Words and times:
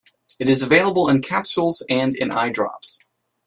It 0.39 0.49
is 0.49 0.63
available 0.63 1.09
in 1.09 1.21
capsules 1.21 1.83
and 1.87 2.15
in 2.15 2.31
eye 2.31 2.49
drops. 2.49 3.07